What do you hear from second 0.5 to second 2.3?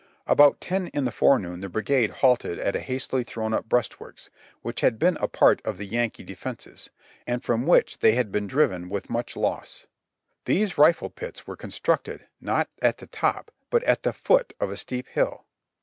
ten in the forenoon the brigade